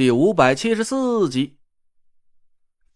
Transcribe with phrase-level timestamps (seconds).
[0.00, 1.58] 第五百七十四集，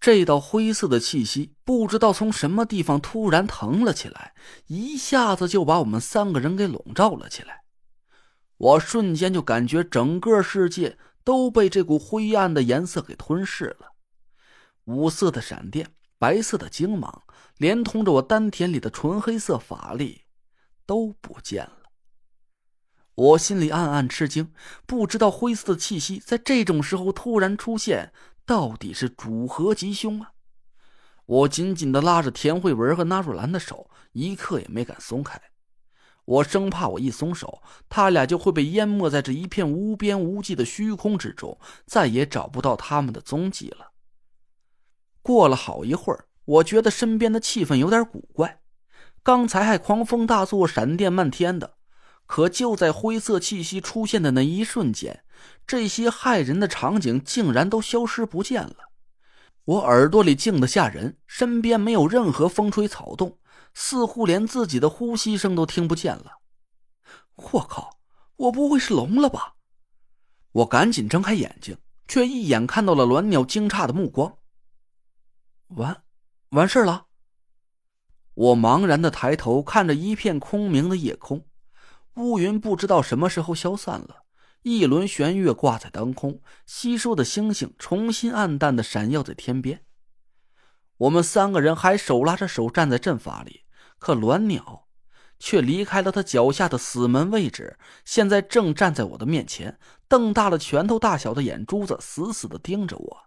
[0.01, 4.35] 这道灰色的气息不知道从什么地方突然腾了起来，
[4.69, 7.65] 一下子就把我们三个人给笼罩了起来。
[8.57, 13.93] 我瞬间就感觉整个世界都被这股灰暗的颜色给吞噬了，
[14.85, 17.23] 五色的闪电，白色的精芒，
[17.59, 20.23] 连同着我丹田里的纯黑色法力，
[20.87, 21.84] 都不见了。
[23.15, 24.53] 我心里暗暗吃惊，
[24.87, 28.13] 不知道灰色的气息在这种时候突然出现，
[28.45, 30.33] 到底是主何吉凶啊！
[31.27, 35.41] 我紧紧的拉着田慧文和纳若兰的手，一刻也没敢松开。
[36.25, 43.93] 我生怕我一松手，他俩就会被淹没在这一片无边无际的虚空之中，再也找不到他们的踪迹了。
[45.23, 48.61] 过了好一会儿，我觉得身边的气氛有点古怪，
[49.23, 51.74] 刚才还狂风大作、闪电漫天的。
[52.27, 55.25] 可就在灰色气息出现的那一瞬间，
[55.67, 58.77] 这些骇人的场景竟然都消失不见了。
[59.65, 63.39] 我耳朵里静得吓人，身边没有任何风吹草动，
[63.73, 66.39] 似乎连自己的呼吸声都听不见了。
[67.37, 67.99] 我靠！
[68.37, 69.55] 我不会是聋了吧？
[70.53, 74.39] 我赶紧睁开眼睛，却一眼看到了鸾鸟惊诧的目光。
[75.69, 76.03] 完，
[76.51, 77.07] 完事了。
[78.35, 81.47] 我茫然的抬头看着一片空明的夜空。
[82.17, 84.23] 乌云不知道什么时候消散了，
[84.63, 89.85] 一轮玄月挂在当空，稀疏的星星重新暗淡的闪耀在天边。
[90.97, 93.63] 我们三个人还手拉着手站在阵法里，
[93.99, 94.87] 可鸾鸟
[95.41, 103.19] 却离开了他脚下的死门位置，现在正站在我的面前，瞪大了拳头大小的眼珠子，死死的盯着我。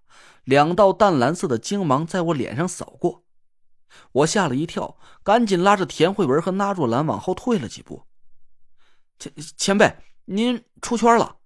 [0.45, 3.25] 两道淡蓝色的精芒在我脸上扫过，
[4.13, 8.03] 我吓了一跳，赶紧拉着田慧文和纳若兰往后退了几步。
[9.19, 11.37] 前前辈，您出圈了。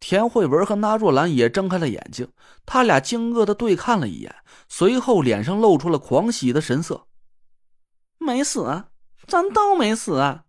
[0.00, 2.32] 田慧文和那若兰也睁开了眼睛，
[2.64, 4.34] 他俩惊愕的对看了一眼，
[4.68, 7.08] 随后脸上露出了狂喜的神色。
[8.18, 8.84] 没死，
[9.26, 10.44] 咱都没死啊！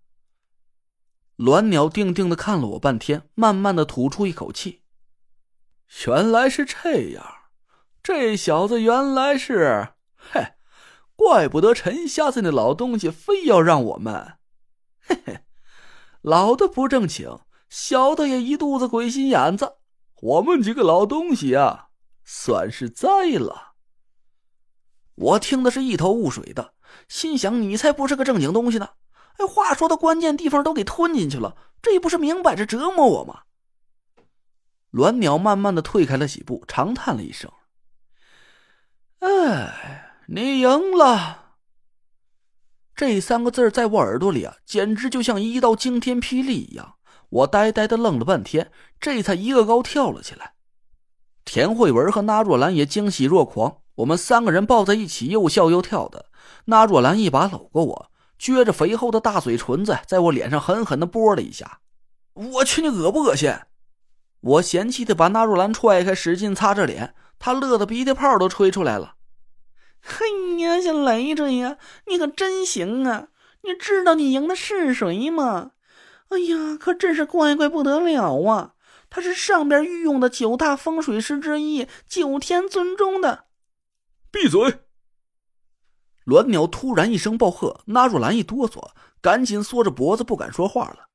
[1.38, 4.84] 鸾鸟定定的看了我半天，慢慢的吐出一口气。
[6.06, 7.26] 原来是这样，
[8.04, 9.94] 这小子原来是……
[10.16, 10.54] 嘿，
[11.16, 14.38] 怪不得陈瞎子那老东西非要让我们……
[15.00, 15.40] 嘿嘿。
[16.22, 19.78] 老的不正经，小的也一肚子鬼心眼子。
[20.22, 21.90] 我们几个老东西啊，
[22.26, 23.08] 算是栽
[23.38, 23.74] 了。
[25.16, 26.74] 我听的是一头雾水的，
[27.08, 28.90] 心想：你才不是个正经东西呢！
[29.38, 33.44] 哎，话说的关键地方都给吞进去了，这不是明摆着折磨我吗？
[34.92, 37.50] 鸾鸟慢慢的退开了几步，长叹了一声
[39.20, 41.46] ：“哎，你赢了。”
[43.00, 46.96] 这三个字在我耳朵里啊，简直就像一道惊天霹雳一样。
[47.30, 50.56] 我呆呆的愣了半天，这才一个高跳了起来。
[51.46, 56.26] 田慧文和纳若兰也惊喜若狂，我们三个人抱在一起，又笑又跳的。
[56.66, 61.80] 纳若兰一把搂过我，撅着肥厚的大嘴唇子，在我脸上狠狠的啵了一下。
[62.34, 63.56] 我去，你恶不恶心？
[64.42, 69.14] 我嫌弃的把纳若兰踹开，使劲擦着脸，她乐得鼻涕泡都吹出来了。
[70.02, 71.78] 嘿呀，小雷着呀，
[72.08, 73.28] 你可真行啊！
[73.62, 75.72] 你知道你赢的是谁吗？
[76.30, 78.74] 哎呀，可真是怪怪不得了啊！
[79.10, 83.46] 他是上边御用的九大风水师之一，九天尊中的。
[84.32, 84.82] 闭嘴！
[86.26, 91.10] 鸾鸟突然一声暴喝，纳若兰一哆嗦，赶紧缩着脖子不敢说话了。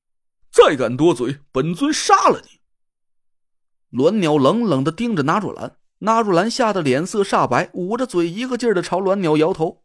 [0.51, 3.99] 再敢多嘴，本尊杀了你！
[3.99, 5.77] 鸾鸟冷冷的盯着纳若兰。
[6.05, 9.85] 纳若兰吓得脸色煞白，捂着嘴，一个劲儿的朝鸾鸟摇头。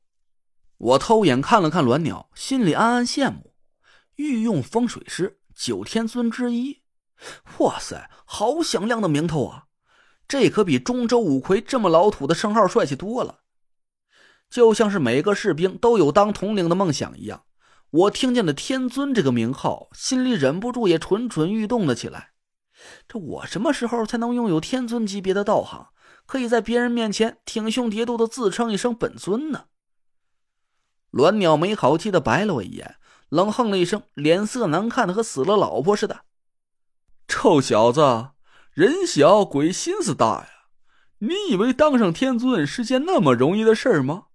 [0.78, 3.54] 我偷眼看了看鸾鸟，心里暗暗羡慕。
[4.16, 6.82] 御用风水师，九天尊之一，
[7.60, 9.64] 哇塞，好响亮的名头啊！
[10.28, 13.40] 这可比中州五魁这么老土的称号帅气多了。
[14.50, 17.44] 就像是每个士兵都有当统领的梦想一样，
[17.92, 22.32] 我听见了“天尊”这个名号，心里忍不住也蠢蠢欲动了起来。
[23.08, 25.88] 这我什么时候才能拥有天尊级别的道行？
[26.30, 29.66] 可以在别人面前挺胸叠肚的自称一声本尊呢。
[31.12, 32.98] 鸾鸟没好气的白了我一眼，
[33.30, 36.26] 冷哼了一声，脸色难看的和死了老婆似的。
[37.28, 38.30] 臭小子，
[38.74, 40.50] 人小鬼心思大呀！
[41.18, 44.28] 你以为当上天尊是件那么容易的事儿吗？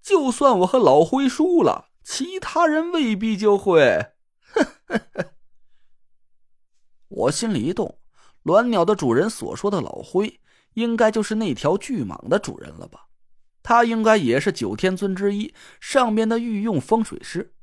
[0.00, 4.12] 就算我和老灰输了，其他人未必就会。
[7.08, 7.98] 我心里一动，
[8.44, 10.38] 鸾鸟的主人所说的老灰。
[10.74, 13.06] 应该就是那条巨蟒的主人了吧？
[13.62, 17.54] 他应该也是九天尊之一，上边的御用风水师。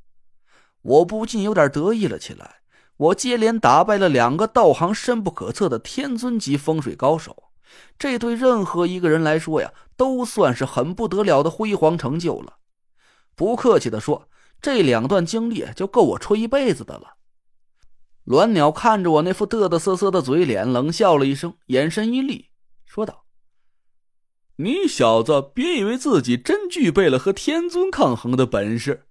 [0.81, 2.57] 我不禁有点得意了起来。
[2.97, 7.43] 我接连打败了两个道行深不可测的天尊级风水高手，
[7.97, 12.57] 这对任何一个人来说呀，都算是很不得了的辉煌成就了。
[13.35, 14.27] 不客气的说，
[14.61, 17.15] 这两段经历就够我吹一辈子的了。
[18.25, 22.48] 鸾鸟看着我那副嘚嘚瑟瑟的嘴脸，冷笑了一声，眼神一厉，
[22.89, 23.25] 说道
[24.57, 29.05] ：“你小子别以为自己真具备了和天尊抗衡的本事，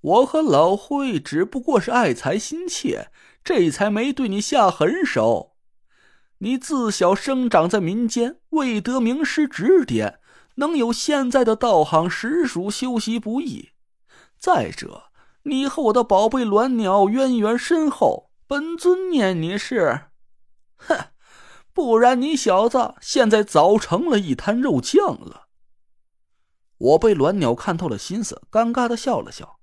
[0.00, 3.10] 我和老辉只不过是爱才心切，
[3.42, 5.56] 这才没对你下狠手。
[6.38, 10.20] 你自小生长在民间，未得名师指点，
[10.54, 13.70] 能有现在的道行，实属修习不易。
[14.38, 15.10] 再者，
[15.42, 20.02] 你和我的宝贝鸾鸟渊源深厚。”本尊念你是，
[20.76, 21.06] 哼，
[21.74, 25.48] 不然你小子现在早成了一滩肉酱了。
[26.78, 29.58] 我被鸾鸟看透了心思，尴尬的笑了笑。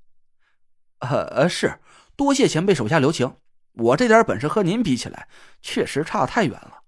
[1.00, 1.80] 呃，是，
[2.16, 3.38] 多谢前辈手下留情。
[3.74, 5.30] 我这点本事和您比起来，
[5.62, 6.82] 确实差太远了。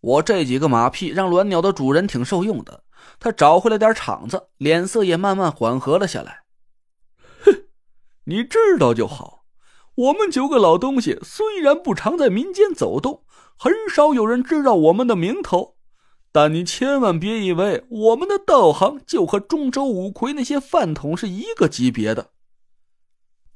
[0.00, 2.84] 我这几个马屁让鸾鸟的主人挺受用的，
[3.18, 6.44] 他找回了点场子，脸色也慢慢缓和了下来。
[7.44, 7.64] 哼，
[8.24, 9.44] 你知道就好。
[9.96, 13.24] 我们九个老东西虽然不常在民间走动，
[13.62, 15.76] 很少有人知道我们的名头，
[16.32, 22.30] 但你千万别以为我们的道行就和中州五魁那些饭桶是一个级别的。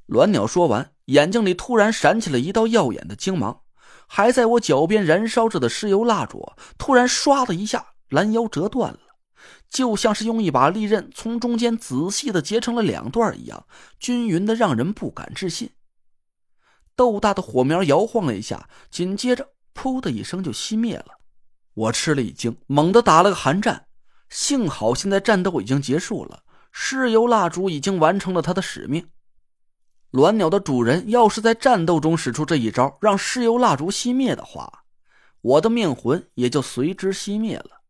[0.08, 3.62] 鸾鸟说完，眼睛里突然闪起了一道耀眼的精芒，
[4.06, 8.98] 还在我脚边燃烧着的尸油蜡烛突然唰的一下拦腰折断了，
[9.70, 13.64] 就像是用一把利刃从中间仔细的截成了两段一样，
[13.98, 15.70] 均匀的让人不敢置信。
[16.94, 21.18] 豆大的火苗摇晃了一下，紧接着“噗”的一声就熄灭了。
[21.74, 23.86] 我吃了一惊，猛地打了个寒战。
[24.30, 26.42] 幸好现在战斗已经结束了，
[26.72, 29.08] 尸油蜡烛已经完成了它的使命。
[30.12, 34.84] 鸾鸟的主人要是在战斗中使出这一招，让尸油蜡烛熄灭的话，
[35.40, 37.82] 我的命魂也就随之熄灭了。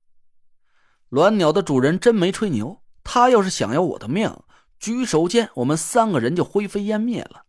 [1.11, 4.35] 鸾鸟的主人真没吹牛，他要是想要我的命，
[4.79, 7.44] 举手间我们三个人就灰飞烟灭了。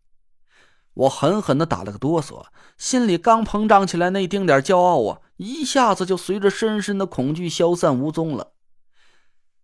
[0.95, 2.45] 我狠狠的打了个哆嗦，
[2.77, 8.53] 心里刚膨胀起来那丁点骄傲啊，一下子就随着深深的恐惧消散无踪了。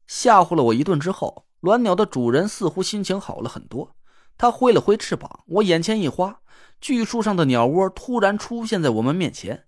[0.07, 3.95] 吓唬了我一顿之后，鸾鸟的主人似乎心情好了很多。
[4.37, 6.41] 他挥了挥翅膀，我眼前一花，
[6.81, 9.65] 巨树上的鸟窝突然出现在我们面前。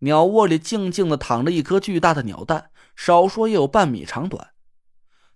[0.00, 4.48] 鸟窝里静静的躺着一颗巨大的鸟蛋，少说也有半米长短。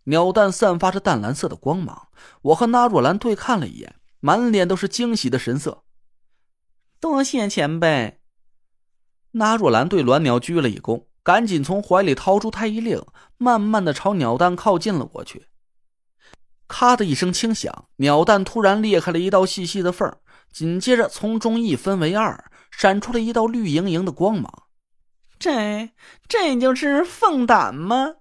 [0.04, 2.08] 鸟蛋散发着淡蓝色的光芒，
[2.42, 3.99] 我和纳若兰对看了一眼。
[4.20, 5.82] 满脸都是惊喜的神色，
[7.00, 8.20] 多谢前辈。
[9.32, 13.02] 那若兰对鸾鸟鞠了一躬，赶紧从怀里掏出太医令，
[13.38, 15.46] 慢慢的朝鸟蛋靠近了过去。
[16.68, 20.14] 咔的一声轻响，鸟蛋突然裂开了一道细细的缝，
[20.52, 24.64] 紧接着从中一分为二，闪出了一道绿莹莹的光芒。
[25.38, 25.90] 这
[26.28, 28.16] 这就是凤胆吗？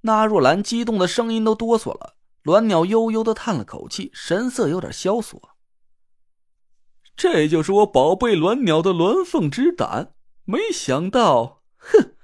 [0.00, 2.16] 那若兰激动的声音都哆嗦了。
[2.44, 5.50] 鸾鸟悠悠的叹了口气，神色有点萧索。
[7.14, 12.16] 这就是我宝贝鸾鸟的鸾凤之胆，没想到，哼，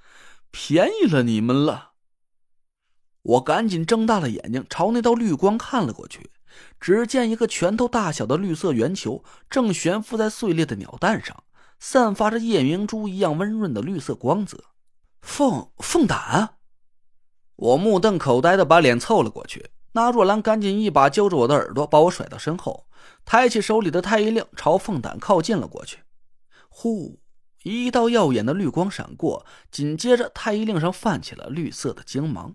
[0.51, 1.93] 便宜了你们了。
[3.23, 6.31] 我赶紧睁大了眼睛，朝那道绿光看了过去，
[6.81, 11.45] 只见一个拳头大小的绿色圆球正悬浮在碎裂的鸟蛋上，
[11.79, 14.65] 散发着夜明珠一样温润的绿色光泽。
[15.21, 16.57] 凤凤胆，
[17.57, 19.71] 我目瞪口呆的把脸凑了过去。
[19.93, 22.87] 那若兰赶紧一把揪着我的耳朵，把我甩到身后，
[23.25, 25.99] 抬起手里的太医令，朝凤胆靠近了过去。
[26.69, 27.19] 呼，
[27.63, 32.55] 一道耀眼的绿光闪过，紧接着太医令上泛起了绿色的精芒。